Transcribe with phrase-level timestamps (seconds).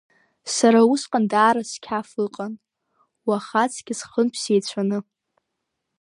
[0.55, 2.53] Сара усҟан даара сқьаф ыҟан,
[3.27, 4.99] уахаҵкьыс хынтә сеицәаны.